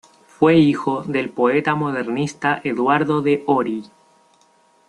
[0.25, 3.83] Fue hijo del poeta modernista Eduardo de Ory.